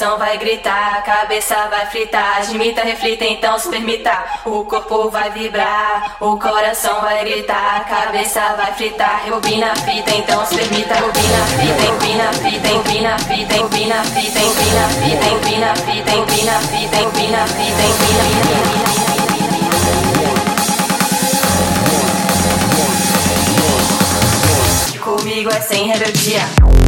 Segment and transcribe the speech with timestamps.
[0.00, 4.24] vai gritar, a cabeça vai fritar, admita, reflita, então se permita.
[4.46, 10.10] O corpo vai vibrar, o coração vai gritar, a cabeça vai fritar, rebobina a fita,
[10.10, 10.94] então se permita.
[10.94, 17.46] Rebobina fita, empina fita, empina fita, empina fita, empina fita, empina fita, empina fita, empina
[17.46, 18.70] fita, empina a fita.
[25.04, 26.79] Comigo é sem rebeldia.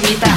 [0.00, 0.35] cremita.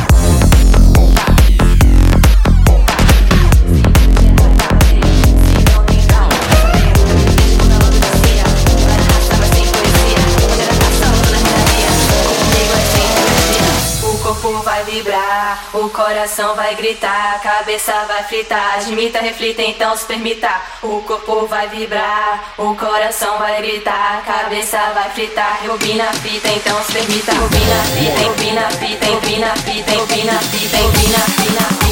[15.89, 18.75] Coração vai gritar, a cabeça vai fritar.
[18.75, 20.49] Admita, reflita, então se permita.
[20.81, 25.59] O corpo vai vibrar, o coração vai gritar, a cabeça vai fritar.
[25.61, 27.31] Rebobina a fita, então se permita.
[27.31, 31.89] Rebobina a fita, empina fita, empina fita, empina fita, fita, fita.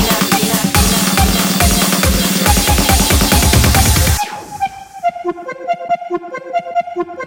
[6.98, 7.27] coração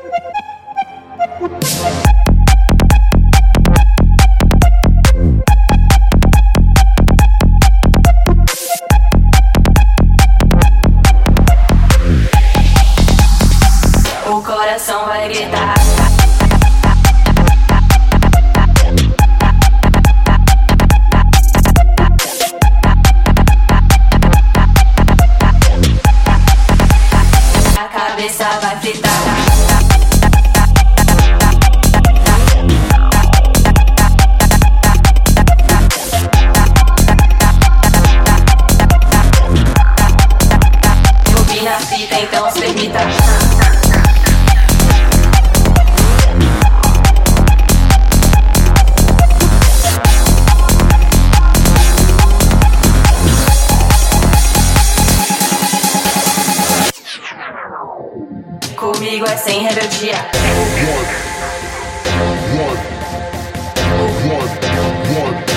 [59.00, 60.15] comigo é sem rebeldia.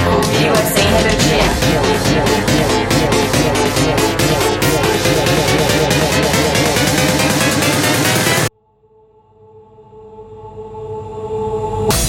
[0.05, 1.43] Comigo é sem rebeldia.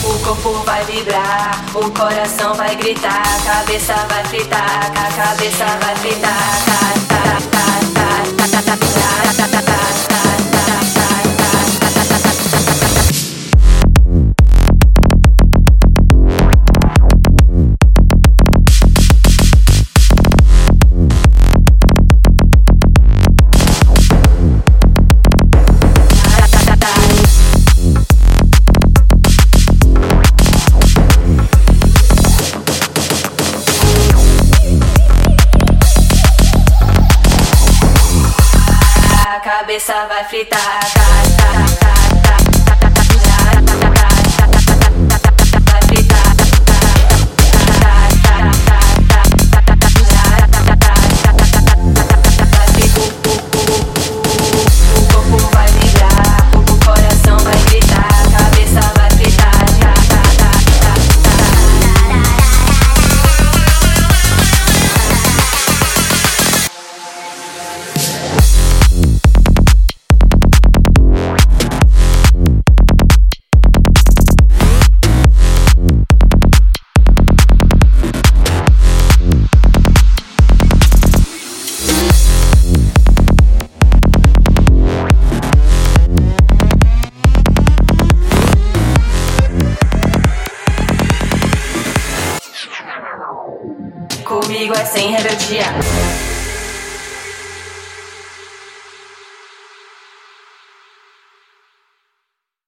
[0.05, 5.97] O corpo vai vibrar, o coração vai gritar, a cabeça vai fritar, a cabeça vai
[5.97, 6.31] fritar.
[6.65, 6.79] Tá,
[7.09, 9.85] tá, tá, tá, tá, tá, tá, tá, tá, tá, tá.
[39.35, 40.59] a cabeça vai fritar.
[40.61, 41.94] Tá, tá, tá.
[94.41, 96.34] comigo é sem rebeldia.